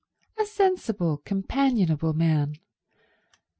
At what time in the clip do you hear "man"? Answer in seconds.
2.13-2.55